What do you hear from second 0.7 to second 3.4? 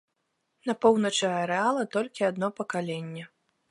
поўначы арэала толькі адно пакаленне.